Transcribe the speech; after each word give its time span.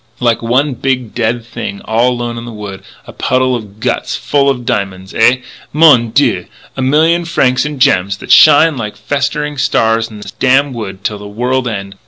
like 0.19 0.41
one 0.41 0.73
big 0.73 1.13
dead 1.13 1.45
thing 1.45 1.79
all 1.85 2.09
alone 2.13 2.35
in 2.35 2.43
the 2.45 2.51
wood.... 2.51 2.81
A 3.05 3.13
puddle 3.13 3.55
of 3.55 3.79
guts 3.79 4.15
full 4.15 4.49
of 4.49 4.65
diamonds! 4.65 5.13
Ah! 5.15 5.33
mon 5.73 6.09
dieu! 6.09 6.47
a 6.75 6.81
million 6.81 7.23
francs 7.23 7.65
in 7.65 7.77
gems 7.77 8.17
that 8.17 8.31
shine 8.31 8.75
like 8.77 8.97
festering 8.97 9.59
stars 9.59 10.09
in 10.09 10.19
this 10.21 10.31
damn 10.31 10.73
wood 10.73 11.03
till 11.03 11.19
the 11.19 11.27
world 11.27 11.67
end. 11.67 11.95